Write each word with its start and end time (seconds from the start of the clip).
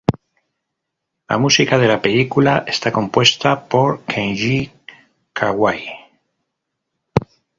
La 1.33 1.37
música 1.43 1.77
de 1.77 1.87
la 1.87 2.01
película 2.01 2.63
está 2.65 2.91
compuesta 2.91 3.65
por 3.69 4.03
Kenji 4.05 4.71
Kawai. 5.31 5.79